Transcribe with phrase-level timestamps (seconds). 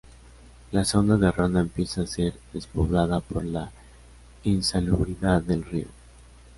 [0.71, 3.71] La zona de Ronda empieza a ser despoblada por la
[4.45, 5.85] insalubridad del río.